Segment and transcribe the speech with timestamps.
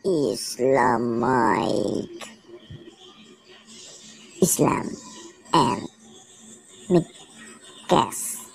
[0.00, 0.96] Islamic
[4.40, 4.88] Islam
[5.52, 5.84] and
[6.88, 8.48] Midcast.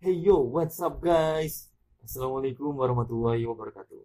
[0.00, 1.68] Hey yo, what's up guys?
[2.00, 4.00] Assalamualaikum warahmatullahi wabarakatuh.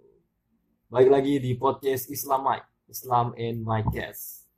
[0.91, 4.51] Baik lagi di podcast Islamite, Islam and My Cast.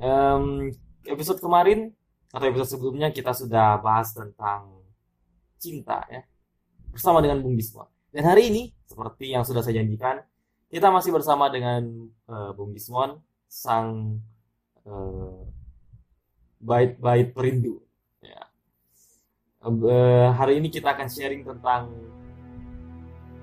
[0.00, 0.72] Em,
[1.04, 1.92] episode kemarin
[2.32, 4.72] atau episode sebelumnya kita sudah bahas tentang
[5.60, 6.31] cinta ya
[6.92, 7.88] bersama dengan Bung Gismon.
[8.12, 10.20] Dan hari ini seperti yang sudah saya janjikan,
[10.68, 11.80] kita masih bersama dengan
[12.28, 13.16] eh, Bung Gismon,
[13.48, 14.20] sang
[14.84, 15.40] eh,
[16.60, 17.80] bait-bait perindu.
[18.20, 18.44] Ya.
[19.64, 21.88] Eh, hari ini kita akan sharing tentang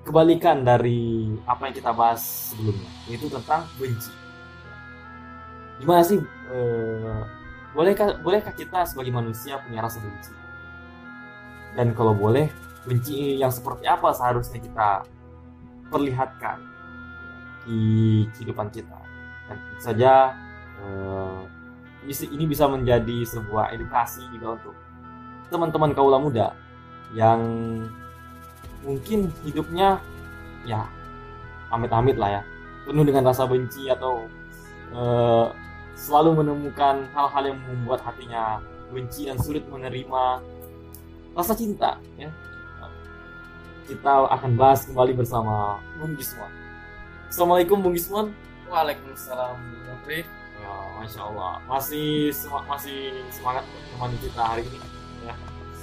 [0.06, 4.14] kebalikan dari apa yang kita bahas sebelumnya, yaitu tentang benci.
[5.82, 6.20] Gimana sih?
[6.50, 7.22] eh,
[7.74, 10.32] bolehkah bolehkah kita sebagai manusia punya rasa benci?
[11.78, 12.50] Dan kalau boleh,
[12.86, 15.04] benci yang seperti apa seharusnya kita
[15.90, 16.58] perlihatkan
[17.68, 18.98] di kehidupan kita?
[19.50, 20.12] Dan saja
[20.80, 21.40] eh,
[22.08, 24.74] ini- ini bisa menjadi sebuah edukasi juga untuk
[25.52, 26.54] teman-teman kaula muda
[27.12, 27.42] yang
[28.86, 30.00] mungkin hidupnya
[30.64, 30.86] ya
[31.68, 32.42] amit-amit lah ya
[32.86, 34.24] penuh dengan rasa benci atau
[34.94, 35.46] eh,
[35.98, 40.40] selalu menemukan hal-hal yang membuat hatinya benci dan sulit menerima
[41.36, 42.32] rasa cinta ya
[43.90, 46.46] kita akan bahas kembali bersama Bung Gisman
[47.26, 48.30] Assalamualaikum Bung Gisman
[48.70, 49.58] Waalaikumsalam
[49.90, 50.22] Jeffrey.
[50.62, 54.78] ya Masya Allah masih sema- masih semangat menemani kita hari ini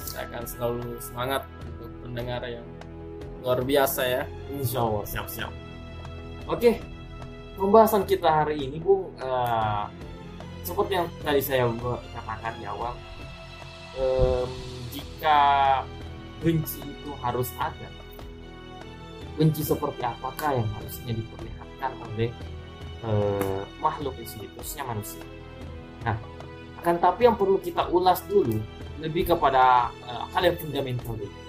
[0.08, 2.64] Saya akan selalu semangat untuk pendengar yang
[3.44, 4.24] luar biasa ya.
[4.50, 5.52] Insya Allah siap-siap.
[6.48, 6.80] Oke,
[7.54, 9.84] pembahasan kita hari ini, Bung, eh,
[10.64, 11.68] seperti yang tadi saya
[12.18, 12.96] katakan di awal,
[14.00, 14.50] em,
[14.90, 15.40] jika
[16.44, 17.90] benci itu harus ada,
[19.38, 22.30] benci seperti apakah yang harusnya diperlihatkan oleh
[23.06, 25.24] eh, makhluk itu, khususnya manusia.
[26.06, 26.18] Nah,
[26.82, 28.62] akan tapi yang perlu kita ulas dulu
[29.02, 31.48] lebih kepada eh, hal yang fundamental dulu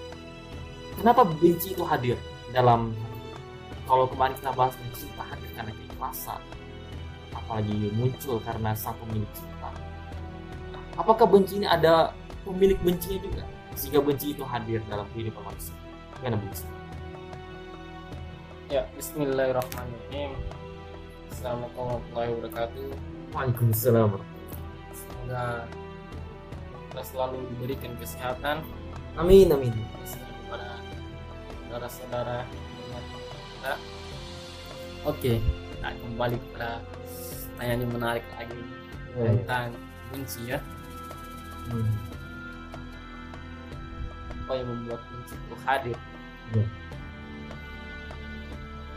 [0.98, 2.18] kenapa benci itu hadir
[2.50, 2.90] dalam
[3.86, 6.40] kalau kemarin kita bahas benci itu hadir karena keikhlasan
[7.32, 9.70] apalagi muncul karena sang pemilik cinta.
[10.98, 12.10] Apakah benci ini ada
[12.42, 13.44] pemilik bencinya juga
[13.78, 15.74] sehingga benci itu hadir dalam kehidupan manusia
[16.18, 16.66] gimana benci
[18.68, 20.36] Ya, Bismillahirrahmanirrahim.
[21.32, 22.88] Assalamualaikum warahmatullahi wabarakatuh.
[23.32, 24.20] Waalaikumsalam
[24.92, 25.64] Semoga
[26.92, 28.60] kita selalu diberikan kesehatan
[29.16, 30.76] amin amin kepada
[31.64, 33.72] saudara-saudara kita.
[35.08, 36.84] Oke, kita kembali kepada
[37.56, 38.60] pertanyaan yang menarik lagi
[39.16, 39.72] tentang
[40.12, 40.60] benci ya.
[41.72, 42.07] Hmm.
[44.48, 45.98] Apa yang membuat itu hadir?
[46.56, 46.64] Ya.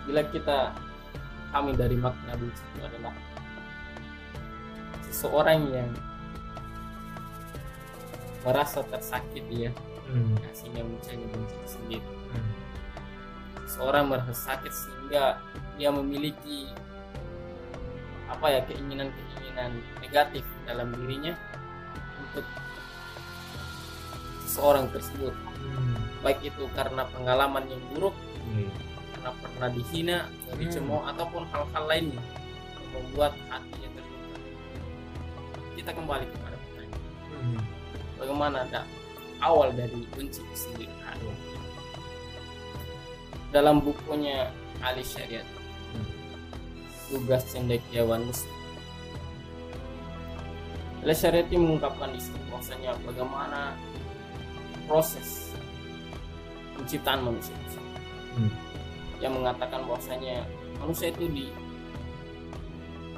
[0.08, 0.72] Bila kita
[1.52, 3.12] kami dari makna benci itu adalah
[5.12, 5.92] seseorang yang
[8.48, 9.72] merasa tersakiti ya,
[10.08, 10.40] Hmm.
[10.56, 12.08] sehingga mencari benci sendiri.
[12.32, 12.54] Hmm.
[13.68, 15.44] Seorang merasa sakit sehingga
[15.76, 16.72] dia memiliki
[18.32, 21.36] apa ya keinginan-keinginan negatif dalam dirinya
[22.24, 22.48] untuk
[24.52, 25.96] seseorang tersebut Hmm.
[26.20, 28.12] baik itu karena pengalaman yang buruk
[28.52, 28.68] Iya.
[29.16, 30.18] karena pernah dihina,
[30.60, 32.20] dicemooh ataupun hal-hal lainnya
[32.76, 34.38] yang membuat hatinya terluka.
[35.80, 37.62] Kita kembali kepada pertanyaan, Hmm.
[38.20, 38.84] bagaimana ada
[39.40, 40.92] awal dari benci itu sendiri?
[41.08, 41.32] Ada.
[43.56, 44.52] Dalam bukunya
[44.84, 45.48] Ali Syariat,
[47.08, 48.52] tugas cendekiawan muslim.
[51.02, 53.74] Ali Syariat ini mengungkapkan di situ bahwasanya bagaimana
[54.92, 55.56] proses
[56.76, 57.56] penciptaan manusia
[58.36, 58.52] Hmm.
[59.24, 60.44] yang mengatakan bahwasanya
[60.84, 61.32] manusia itu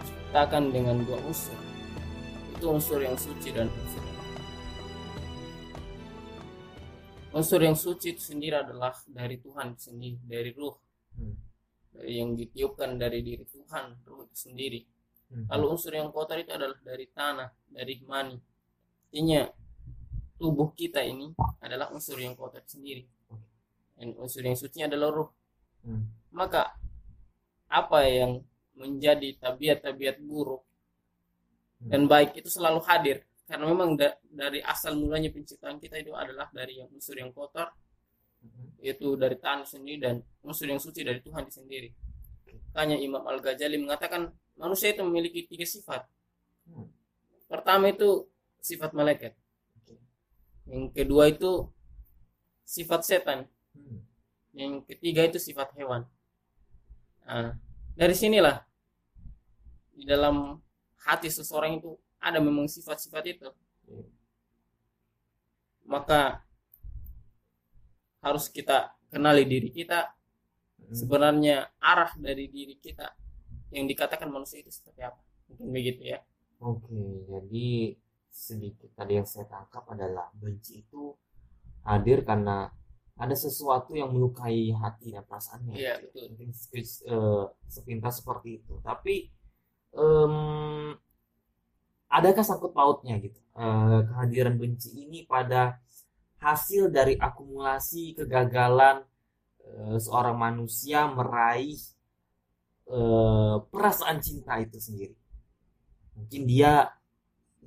[0.01, 1.57] diciptakan dengan dua unsur
[2.53, 4.21] itu unsur yang suci dan unsur yang
[7.33, 10.77] unsur yang suci itu sendiri adalah dari Tuhan sendiri dari ruh
[11.17, 11.37] Hmm.
[11.93, 14.81] dari yang ditiupkan dari diri Tuhan ruh itu sendiri
[15.33, 15.49] Hmm.
[15.49, 18.37] lalu unsur yang kotor itu adalah dari tanah dari mani
[19.09, 19.49] artinya
[20.43, 21.31] tubuh kita ini
[21.63, 23.07] adalah unsur yang kotor sendiri
[23.95, 25.31] dan unsur yang suci adalah ruh
[25.83, 26.07] Hmm.
[26.31, 26.79] maka
[27.67, 28.39] apa yang
[28.79, 30.63] menjadi tabiat-tabiat buruk
[31.83, 36.47] dan baik itu selalu hadir karena memang da- dari asal mulanya penciptaan kita itu adalah
[36.55, 37.67] dari yang unsur yang kotor
[38.43, 38.75] Hmm.
[38.83, 41.91] yaitu dari tanah sendiri dan unsur yang suci dari Tuhan sendiri
[42.73, 46.09] Makanya Imam Al-Ghazali mengatakan manusia itu memiliki tiga sifat.
[46.65, 46.89] Hmm.
[47.45, 48.25] Pertama itu
[48.59, 49.37] sifat malaikat.
[50.63, 51.51] Yang kedua itu
[52.63, 53.39] sifat setan.
[53.73, 54.05] Hmm.
[54.53, 56.05] yang ketiga itu sifat hewan
[57.25, 57.57] nah,
[57.97, 58.61] dari sinilah
[59.97, 60.61] di dalam
[61.01, 63.49] hati seseorang itu ada memang sifat-sifat itu
[63.89, 64.05] Iya.
[65.89, 66.45] maka
[68.21, 70.13] harus kita kenali diri kita
[70.83, 70.91] Hmm.
[70.93, 73.09] sebenarnya arah dari diri kita
[73.71, 75.17] yang dikatakan manusia itu seperti apa
[75.49, 76.19] mungkin begitu ya
[76.61, 76.93] Oke,
[77.25, 77.97] jadi
[78.33, 81.13] sedikit tadi yang saya tangkap adalah benci itu
[81.85, 82.73] hadir karena
[83.13, 85.75] ada sesuatu yang melukai hati dan perasaannya.
[85.77, 88.73] iya betul Mungkin eh, sepintas seperti itu.
[88.81, 89.29] Tapi
[89.93, 90.97] em,
[92.09, 95.77] adakah sangkut pautnya gitu eh, kehadiran benci ini pada
[96.41, 99.05] hasil dari akumulasi kegagalan
[99.61, 101.77] eh, seorang manusia meraih
[102.89, 105.15] eh, perasaan cinta itu sendiri?
[106.17, 106.89] Mungkin dia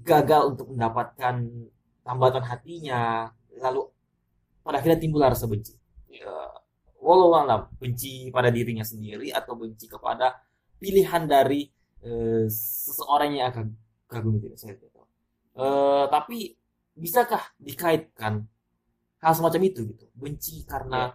[0.02, 1.34] gagal untuk mendapatkan
[2.02, 3.88] tambatan hatinya, lalu
[4.62, 5.74] pada akhirnya timbul rasa benci.
[6.10, 6.32] Ya,
[7.02, 10.38] walau alam benci pada dirinya sendiri atau benci kepada
[10.78, 11.70] pilihan dari
[12.02, 13.66] eh, seseorang yang akan
[14.06, 15.06] kagum tidak saya tidak tahu.
[15.56, 16.38] Eh, tapi
[16.96, 18.46] bisakah dikaitkan
[19.22, 20.06] hal semacam itu gitu?
[20.14, 21.14] Benci karena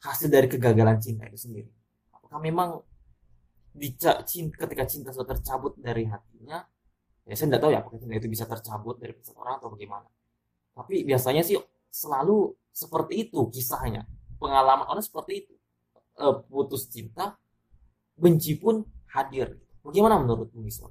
[0.00, 1.70] hasil dari kegagalan cinta itu sendiri.
[2.16, 2.80] Apakah memang
[3.76, 6.64] dica- cinta, ketika cinta sudah tercabut dari hatinya,
[7.30, 10.10] ya saya tidak tahu ya apakah itu bisa tercabut dari seseorang atau bagaimana.
[10.74, 11.54] Tapi biasanya sih
[11.86, 14.02] selalu seperti itu kisahnya.
[14.42, 15.54] Pengalaman orang seperti itu.
[16.18, 17.38] Eh, putus cinta,
[18.18, 18.82] benci pun
[19.14, 19.54] hadir.
[19.86, 20.90] Bagaimana menurut Bung Iswan?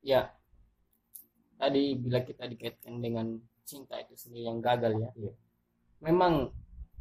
[0.00, 0.32] ya
[1.60, 3.36] tadi bila kita dikaitkan dengan
[3.68, 5.32] cinta itu sendiri yang gagal ya Iya.
[6.00, 6.48] memang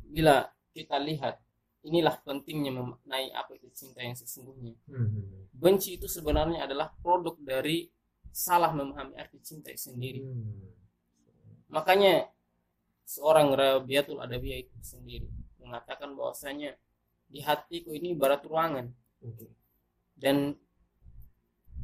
[0.03, 1.39] bila kita lihat
[1.83, 4.75] inilah pentingnya memaknai apa itu cinta yang sesungguhnya.
[4.91, 5.47] Hmm.
[5.55, 7.87] benci itu sebenarnya adalah produk dari
[8.29, 10.21] salah memahami arti cinta itu sendiri.
[10.23, 10.75] Hmm.
[11.69, 12.27] makanya
[13.05, 15.29] seorang Rabiatul Adawiyah itu sendiri
[15.61, 16.73] mengatakan bahwasanya
[17.29, 18.89] di hatiku ini ibarat ruangan.
[20.17, 20.57] Dan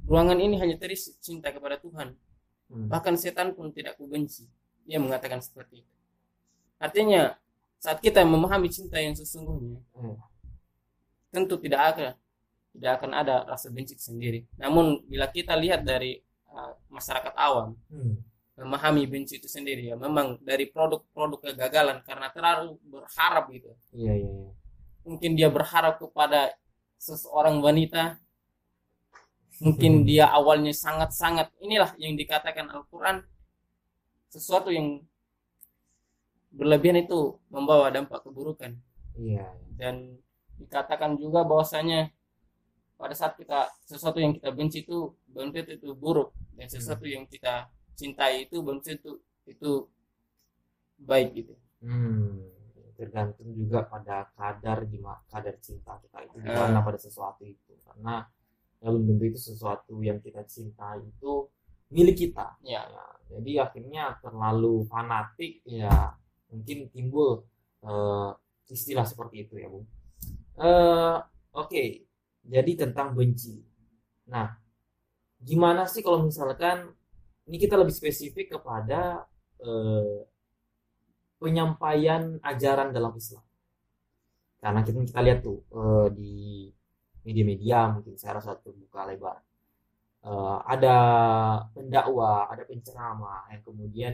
[0.10, 2.18] ruangan ini hanya terisi cinta kepada Tuhan.
[2.66, 2.90] Hmm.
[2.90, 4.50] bahkan setan pun tidak kubenci.
[4.90, 5.94] Dia mengatakan seperti itu.
[6.82, 7.38] Artinya
[7.86, 10.18] saat kita memahami cinta yang sesungguhnya Hmm.
[11.30, 12.08] tentu tidak akan
[12.74, 16.18] tidak akan ada rasa benci sendiri namun bila kita lihat dari
[16.50, 18.18] uh, masyarakat awam Hmm.
[18.56, 24.30] memahami benci itu sendiri ya memang dari produk-produk kegagalan karena terlalu berharap gitu Iya, iya,
[24.32, 24.50] iya.
[25.06, 26.56] mungkin dia berharap kepada
[26.98, 28.16] seseorang wanita
[29.66, 33.24] mungkin dia awalnya sangat-sangat inilah yang dikatakan Al-Quran
[34.32, 35.00] sesuatu yang
[36.56, 38.74] berlebihan itu membawa dampak keburukan.
[39.16, 39.48] Iya.
[39.80, 40.20] dan
[40.60, 42.12] dikatakan juga bahwasanya
[43.00, 46.32] pada saat kita sesuatu yang kita benci itu belum tentu itu buruk.
[46.56, 49.88] Dan sesuatu yang kita cintai itu belum tentu itu
[51.00, 51.54] baik gitu.
[51.84, 52.44] Hmm,
[52.96, 56.48] tergantung juga pada kadar gimana kadar cinta kita itu Eh.
[56.48, 57.72] gimana pada sesuatu itu.
[57.88, 58.24] Karena
[58.84, 61.48] ya belum tentu itu sesuatu yang kita cintai itu
[61.92, 62.56] milik kita.
[62.64, 66.16] Ya ya, jadi akhirnya terlalu fanatik ya
[66.56, 67.44] mungkin timbul
[67.84, 68.32] eh,
[68.72, 69.86] istilah seperti itu ya bung
[70.56, 71.18] Eh,
[71.52, 71.84] oke
[72.46, 73.60] jadi tentang benci.
[74.32, 74.56] Nah
[75.44, 76.96] gimana sih kalau misalkan
[77.46, 79.28] ini kita lebih spesifik kepada
[79.60, 80.24] eh,
[81.42, 83.44] penyampaian ajaran dalam Islam.
[84.64, 86.34] Karena kita kita lihat tuh eh, di
[87.26, 89.44] media-media mungkin saya rasa terbuka lebar.
[90.24, 90.96] Eh, ada
[91.76, 94.14] pendakwah ada penceramah yang kemudian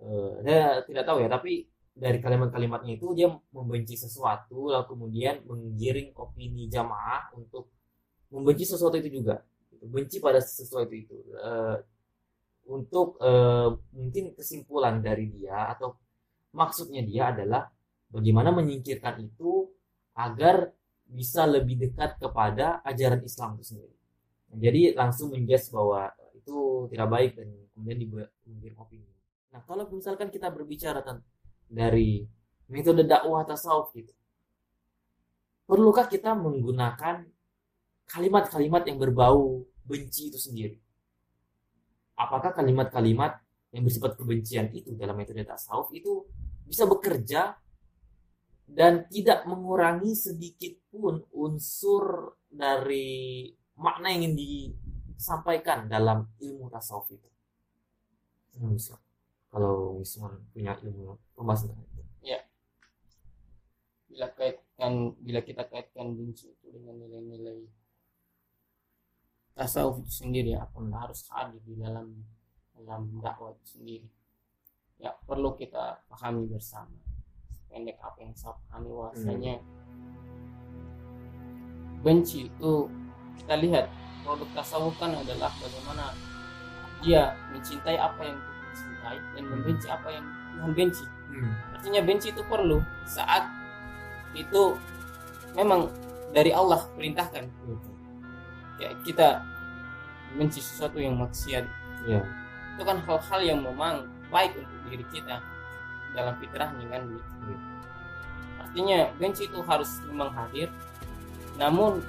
[0.00, 6.16] eh, saya tidak tahu ya tapi dari kalimat-kalimatnya itu dia membenci sesuatu lalu kemudian menggiring
[6.16, 7.68] opini jamaah untuk
[8.32, 9.42] membenci sesuatu itu juga
[9.80, 11.78] benci pada sesuatu itu Eh,
[12.70, 15.98] untuk eh, mungkin kesimpulan dari dia atau
[16.54, 17.66] maksudnya dia adalah
[18.14, 19.66] bagaimana menyingkirkan itu
[20.14, 20.70] agar
[21.10, 23.96] bisa lebih dekat kepada ajaran Islam itu sendiri.
[24.54, 29.09] Jadi langsung menjudge bahwa itu tidak baik dan kemudian dibikin opini.
[29.80, 31.24] Kalau misalkan kita berbicara tentang
[31.64, 32.28] dari
[32.68, 34.12] metode dakwah tasawuf gitu,
[35.64, 37.24] perlukah kita menggunakan
[38.04, 40.76] kalimat-kalimat yang berbau benci itu sendiri?
[42.12, 43.40] Apakah kalimat-kalimat
[43.72, 46.28] yang bersifat kebencian itu dalam metode tasawuf itu
[46.68, 47.56] bisa bekerja
[48.68, 53.48] dan tidak mengurangi sedikit pun unsur dari
[53.80, 54.36] makna yang ingin
[55.16, 57.28] disampaikan dalam ilmu tasawuf itu.
[58.60, 59.08] Hmm.
[59.50, 62.02] Kalau Wisman punya ilmu pembahasan itu.
[64.10, 67.62] bila kaitkan bila kita kaitkan benci itu dengan nilai-nilai
[69.54, 72.14] tasawuf itu sendiri apa harus hadir di dalam
[72.72, 74.08] dalam dakwah itu sendiri.
[75.00, 76.96] Ya perlu kita pahami bersama.
[77.68, 79.54] Pendek apa yang saya pahami bahwasanya
[82.00, 82.72] benci itu
[83.40, 83.86] kita lihat
[84.24, 86.16] produk tasawuf kan adalah bagaimana
[87.04, 88.38] dia mencintai apa yang
[88.70, 90.24] Tuhan cintai dan membenci apa yang
[90.54, 91.54] Tuhan benci Hmm.
[91.70, 93.46] artinya benci itu perlu saat
[94.34, 94.74] itu
[95.54, 95.86] memang
[96.30, 97.46] dari Allah perintahkan
[98.76, 99.38] ya kita
[100.34, 101.66] benci sesuatu yang maksiat
[102.02, 102.26] Iya.
[102.74, 105.38] itu kan hal-hal yang memang baik untuk diri kita
[106.10, 107.30] dalam fitrahnya kan gitu.
[107.46, 107.60] Hmm.
[108.58, 110.66] artinya benci itu harus memang hadir
[111.58, 112.02] namun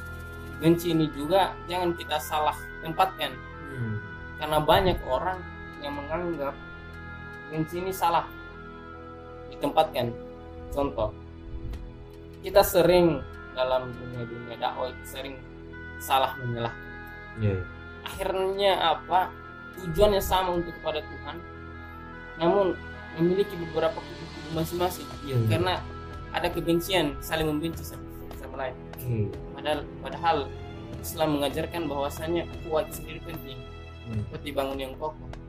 [0.57, 3.37] benci ini juga jangan kita salah tempatkan
[3.69, 4.01] Hmm.
[4.41, 5.37] karena banyak orang
[5.81, 6.53] yang menganggap
[7.51, 8.25] benci ini salah
[9.51, 10.13] ditempatkan
[10.71, 11.11] contoh
[12.41, 13.19] kita sering
[13.53, 15.35] dalam dunia-dunia dakwah itu sering
[16.01, 16.73] salah menyelah
[17.39, 17.55] Iya.
[17.55, 17.63] iya.
[18.03, 19.29] akhirnya apa
[19.79, 21.37] tujuannya sama untuk kepada Tuhan
[22.39, 22.73] namun
[23.19, 25.37] memiliki beberapa kubu-kubu masing-masing Iya.
[25.47, 25.73] karena
[26.31, 28.03] ada kebencian saling membenci sama,
[28.39, 29.27] sama lain Oke.
[29.53, 30.37] padahal padahal
[31.01, 33.59] Islam mengajarkan bahwasanya itu sendiri penting
[34.01, 34.17] Hmm.
[34.27, 35.40] seperti bangun yang kokoh Hmm.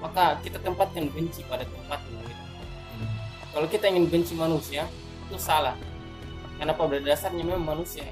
[0.00, 2.44] Maka kita tempatkan benci pada tempatnya gitu.
[2.96, 3.10] Hmm.
[3.52, 4.88] kalau kita ingin benci manusia
[5.28, 5.76] itu salah.
[6.60, 8.04] Karena pada dasarnya memang manusia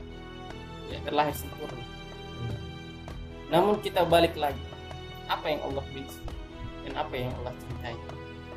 [0.88, 1.84] ya terlahir sempurna.
[3.52, 4.60] Namun kita balik lagi.
[5.28, 6.20] Apa yang Allah benci
[6.88, 7.96] dan apa yang Allah cintai?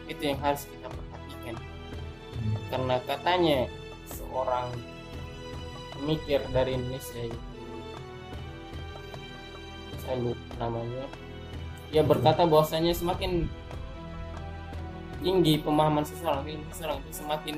[0.08, 1.56] Itu yang harus kita perhatikan.
[2.32, 2.56] Hmm.
[2.72, 3.60] karena katanya
[4.08, 4.72] seorang
[5.94, 7.52] pemikir dari Indonesia itu
[10.02, 11.06] saya lupa namanya
[11.91, 13.45] dia berkata bahwasanya semakin
[15.21, 17.55] tinggi pemahaman seseorang ilmu seseorang itu semakin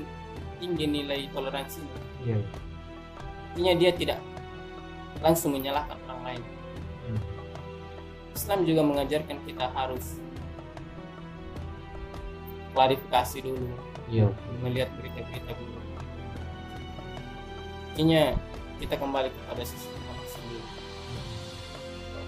[0.58, 2.38] tinggi nilai toleransinya Iya.
[3.52, 4.18] artinya dia tidak
[5.22, 6.42] langsung menyalahkan orang lain
[7.04, 7.20] Hmm.
[8.32, 10.18] Islam juga mengajarkan kita harus
[12.74, 13.68] klarifikasi dulu
[14.10, 14.28] Iya.
[14.60, 15.78] melihat berita-berita dulu
[17.94, 18.22] artinya
[18.82, 19.86] kita kembali kepada sisi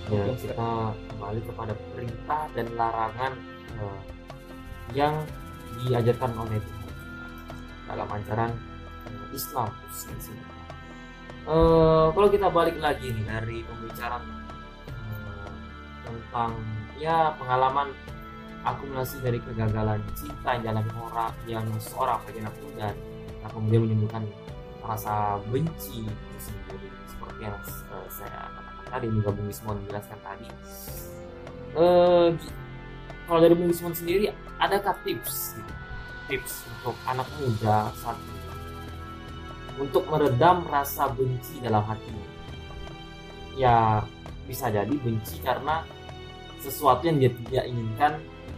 [0.07, 3.33] Ya, kita kembali kepada perintah dan larangan
[3.75, 4.01] eh,
[4.95, 5.19] yang
[5.83, 6.95] diajarkan oleh Tuhan
[7.91, 8.51] dalam ajaran
[9.11, 9.71] eh, Islam.
[11.47, 14.23] Eh, kalau kita balik lagi nih dari pembicaraan
[14.91, 15.51] eh,
[16.07, 16.55] tentang
[17.03, 17.91] ya pengalaman
[18.67, 22.91] akumulasi dari kegagalan cinta yang dialami orang yang seorang muda
[23.43, 24.27] nah, kemudian menimbulkan
[24.83, 26.03] rasa benci
[26.39, 28.66] sendiri seperti yang eh, saya
[28.97, 30.49] tadi juga Bung Wismon menjelaskan tadi.
[32.41, 32.57] Gi-
[33.29, 35.61] kalau dari Bung Wismon sendiri adakah tips
[36.33, 38.41] tips untuk anak muda saat ini?
[39.77, 42.25] Untuk meredam rasa benci dalam hatinya
[43.57, 44.01] ya
[44.49, 45.85] bisa jadi benci karena
[46.61, 48.13] sesuatu yang dia tidak inginkan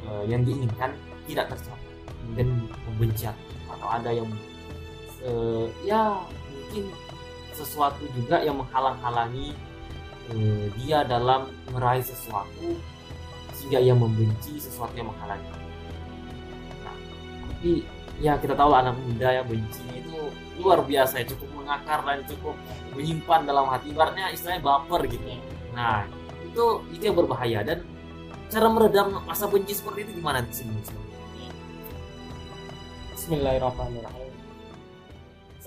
[0.07, 0.95] eh, yang diinginkan
[1.27, 1.91] tidak tercapai.
[2.39, 3.27] Dan membenci
[3.67, 4.31] atau ada yang
[5.27, 6.23] eh, ya
[6.55, 6.95] mungkin
[7.51, 9.51] sesuatu juga yang menghalang-halangi
[10.33, 12.77] eh, dia dalam meraih sesuatu
[13.55, 15.51] sehingga ia membenci sesuatu yang menghalangi.
[16.83, 16.97] Nah,
[17.51, 17.83] tapi
[18.23, 20.17] ya kita tahu anak muda yang bencinya itu
[20.63, 22.55] luar biasa ya, cukup mengakar dan cukup
[22.95, 23.91] menyimpan dalam hati.
[23.91, 25.27] Ibaratnya istilahnya baper gitu.
[25.75, 26.07] Nah,
[26.47, 27.83] itu itu yang berbahaya dan
[28.49, 30.65] cara meredam rasa benci seperti itu gimana sih?
[33.13, 34.29] Bismillahirrahmanirrahim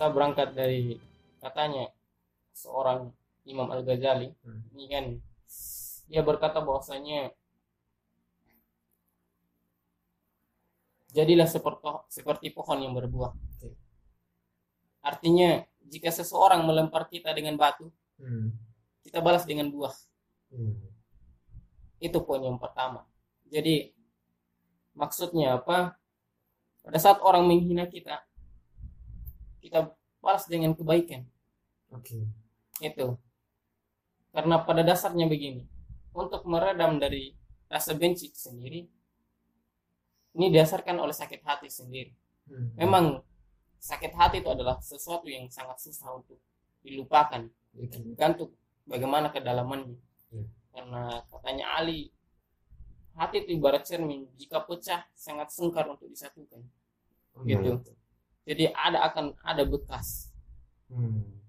[0.01, 0.97] saya berangkat dari
[1.37, 1.85] katanya
[2.57, 3.13] seorang
[3.45, 4.61] Imam Al-Ghazali Hmm.
[4.77, 5.05] ini kan
[6.11, 7.31] dia berkata bahwasanya
[11.11, 13.69] jadilah seperti seperti pohon yang berbuah Oke.
[15.03, 18.53] artinya jika seseorang melempar kita dengan batu Hmm.
[19.01, 19.91] kita balas dengan buah
[20.53, 20.77] Hmm.
[21.99, 23.03] itu poin yang pertama
[23.49, 23.91] jadi
[24.93, 25.97] maksudnya apa
[26.81, 28.21] pada saat orang menghina kita
[29.59, 29.89] kita
[30.21, 31.25] balas dengan kebaikan
[31.91, 32.23] Oke.
[32.79, 33.17] itu
[34.31, 35.63] karena pada dasarnya begini
[36.11, 37.35] untuk meredam dari
[37.67, 38.87] rasa benci itu sendiri
[40.31, 42.11] ini didasarkan oleh sakit hati sendiri
[42.41, 42.73] Hmm.
[42.75, 43.05] memang
[43.79, 46.41] sakit hati itu adalah sesuatu yang sangat susah untuk
[46.81, 47.47] dilupakan
[47.87, 48.51] tergantung
[48.83, 49.95] bagaimana kedalamannya
[50.33, 50.47] Hmm.
[50.73, 52.11] karena katanya Ali
[53.15, 56.59] hati itu ibarat cermin jika pecah sangat sungkar untuk disatukan
[57.45, 57.91] iya, Gitu.
[58.43, 60.33] jadi ada akan ada bekas
[60.91, 61.39] Hmm.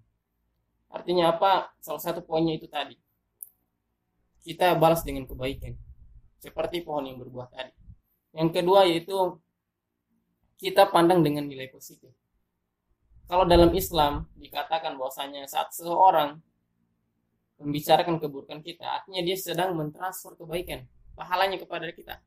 [0.92, 1.72] Artinya apa?
[1.80, 2.94] Salah satu poinnya itu tadi.
[4.44, 5.75] Kita balas dengan kebaikan.
[6.38, 7.72] Seperti pohon yang berbuah tadi.
[8.37, 9.16] Yang kedua yaitu
[10.61, 12.14] kita pandang dengan nilai positif.
[13.26, 16.38] Kalau dalam Islam dikatakan bahwasanya saat seseorang
[17.62, 20.84] membicarakan keburukan kita artinya dia sedang mentransfer kebaikan
[21.14, 22.18] pahalanya kepada kita.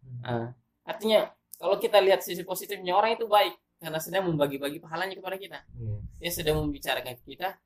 [0.00, 0.20] Hmm.
[0.22, 0.46] Nah,
[0.86, 5.58] artinya kalau kita lihat sisi positifnya orang itu baik karena sedang membagi-bagi pahalanya kepada kita.
[5.76, 5.99] Iya.
[6.20, 7.56] Dia sedang membicarakan kita.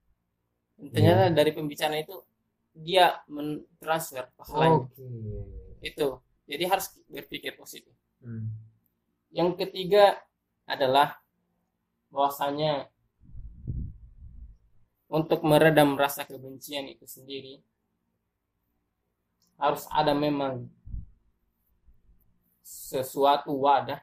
[0.79, 2.17] Dan ternyata dari pembicaraan itu
[2.75, 5.07] dia mentransfer pahalanya Oke.
[5.83, 6.09] itu.
[6.47, 7.95] Jadi harus berpikir positif.
[8.25, 8.49] Hmm.
[9.35, 10.17] yang ketiga
[10.65, 11.21] adalah
[12.09, 12.89] bahwasanya
[15.13, 17.61] untuk meredam rasa kebencian itu sendiri
[19.61, 20.73] harus ada memang
[22.65, 24.01] sesuatu wadah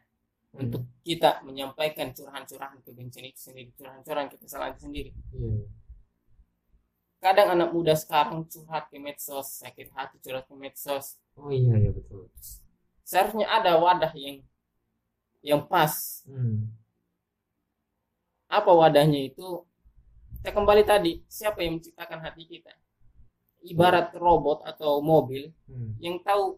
[0.52, 0.68] Hmm.
[0.68, 5.12] untuk kita menyampaikan curahan-curahan kebencian itu sendiri, curahan-curahan kesalahan itu sendiri.
[5.32, 5.64] Iya.
[7.24, 11.16] Kadang anak muda sekarang curhat ke medsos, sakit hati curhat ke medsos.
[11.40, 12.28] Oh iya iya betul.
[13.08, 14.44] Seharusnya ada wadah yang
[15.40, 16.26] yang pas.
[16.28, 16.68] Hmm.
[18.52, 19.64] Apa wadahnya itu?
[20.42, 22.74] Kita kembali tadi, siapa yang menciptakan hati kita?
[23.62, 25.96] Ibarat robot atau mobil Hmm.
[26.02, 26.58] yang tahu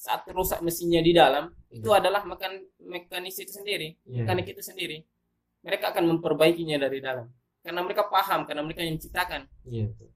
[0.00, 2.00] saat rusak mesinnya di dalam itu Iya.
[2.00, 4.24] adalah mekan mekanis itu sendiri, Iya.
[4.24, 5.04] mekanik itu sendiri.
[5.60, 7.28] Mereka akan memperbaikinya dari dalam
[7.60, 9.44] karena mereka paham karena mereka yang menciptakan.
[9.68, 10.08] Iya betul.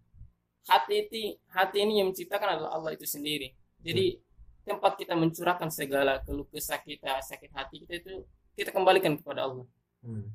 [0.64, 1.20] Hati itu
[1.52, 3.52] hati ini yang menciptakan adalah Allah itu sendiri.
[3.84, 4.16] Jadi
[4.64, 8.24] tempat kita mencurahkan segala keluh kesah kita, sakit hati kita itu
[8.56, 9.68] kita kembalikan kepada Allah.
[10.00, 10.32] Hmm.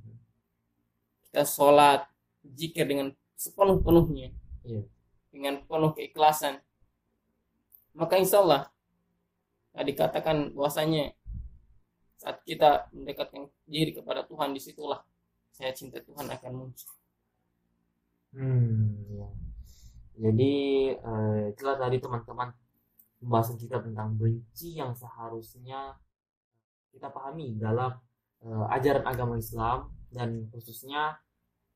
[1.26, 2.06] Kita sholat,
[2.46, 4.30] zikir dengan sepenuh-penuhnya,
[4.62, 4.86] Iya.
[5.34, 6.62] dengan penuh keikhlasan.
[7.98, 8.70] Maka insya Allah
[9.74, 11.14] nah, dikatakan bahwasanya
[12.20, 15.00] saat kita mendekatkan diri kepada Tuhan di situlah
[15.56, 16.92] saya cinta Tuhan akan muncul.
[18.36, 19.30] Hmm, ya.
[20.20, 20.54] Jadi
[20.94, 22.52] eh, itulah tadi teman-teman
[23.20, 25.96] pembahasan kita tentang benci yang seharusnya
[26.92, 27.96] kita pahami dalam
[28.44, 31.20] eh, ajaran agama Islam dan khususnya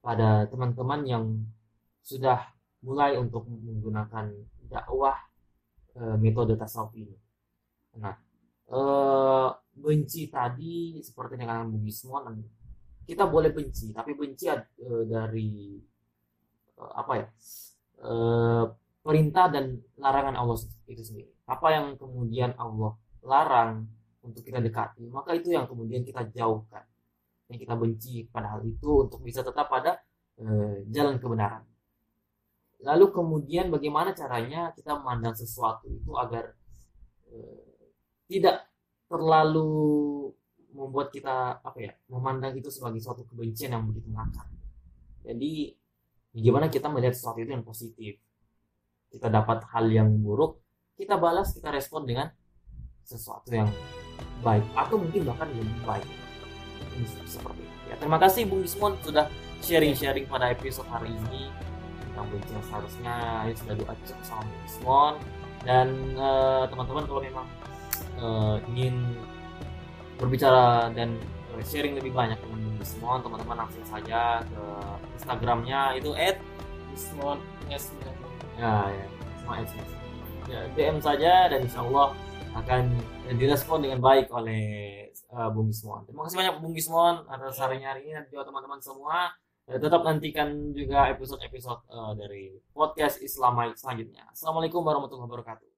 [0.03, 1.25] pada teman-teman yang
[2.03, 2.51] sudah
[2.83, 4.27] mulai untuk menggunakan
[4.67, 5.15] dakwah
[5.95, 7.15] eh, metode tasawuf ini.
[8.01, 8.15] Nah,
[8.73, 12.25] eh, benci tadi seperti dengan Bung Gismon,
[13.03, 15.77] kita boleh benci, tapi benci eh, dari
[16.79, 17.27] eh, apa ya
[18.01, 18.65] eh,
[19.03, 21.31] perintah dan larangan Allah itu sendiri.
[21.45, 23.83] Apa yang kemudian Allah larang
[24.23, 26.87] untuk kita dekati maka itu yang kemudian kita jauhkan.
[27.51, 29.99] Yang kita benci pada hal itu untuk bisa tetap pada
[30.39, 31.67] eh, jalan kebenaran.
[32.83, 36.55] Lalu kemudian bagaimana caranya kita memandang sesuatu itu agar
[37.31, 37.62] eh,
[38.33, 38.65] tidak
[39.05, 39.69] terlalu
[40.73, 44.49] membuat kita apa ya memandang itu sebagai suatu kebencian yang begitu mengakar
[45.21, 45.77] jadi
[46.33, 48.17] gimana kita melihat sesuatu itu yang positif?
[49.13, 52.29] Kita dapat hal yang buruk kita balas kita respon dengan
[53.03, 53.67] sesuatu yang
[54.45, 56.07] baik atau mungkin bahkan lebih baik.
[57.25, 57.77] Seperti itu.
[57.89, 59.25] Ya terima kasih Bung Ismon sudah
[59.65, 61.49] sharing-sharing pada episode hari ini.
[62.13, 63.15] Tentang benci yang seharusnya.
[63.49, 65.13] Ini sudah diajak sama Bung Ismon
[65.65, 67.47] dan eh, teman-teman kalau memang
[68.17, 68.95] eh, ingin
[70.17, 71.17] berbicara dan
[71.57, 74.63] eh, sharing lebih banyak dengan Bung Ismon teman-teman langsung saja ke
[75.19, 76.37] Instagramnya itu at
[76.93, 78.11] Ismon S ya
[78.59, 79.05] ya
[79.49, 79.69] at
[80.47, 82.15] ya, DM saja dan insya Allah
[82.53, 82.93] akan
[83.33, 84.93] direspon dengan baik oleh
[85.33, 86.05] uh, Bung Gismon.
[86.05, 89.33] Terima kasih banyak Bung Gismon atas sarannya hari ini dan juga teman-teman semua.
[89.63, 92.43] Eh, tetap nantikan juga episode-episode eh, dari
[92.75, 94.27] podcast Islamai selanjutnya.
[94.29, 95.72] Assalamualaikum warahmatullahi wabarakatuh.